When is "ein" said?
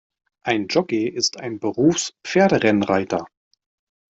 0.43-0.65, 1.39-1.59